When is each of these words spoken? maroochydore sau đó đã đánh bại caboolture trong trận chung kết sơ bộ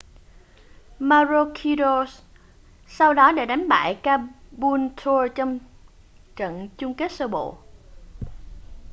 maroochydore 0.99 2.21
sau 2.87 3.13
đó 3.13 3.31
đã 3.31 3.45
đánh 3.45 3.67
bại 3.69 3.95
caboolture 4.03 5.27
trong 5.35 5.59
trận 6.35 6.69
chung 6.77 6.93
kết 6.93 7.11
sơ 7.11 7.27
bộ 7.27 7.57